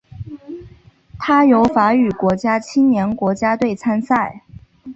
[1.19, 4.41] 它由法语国家青年国家队参赛。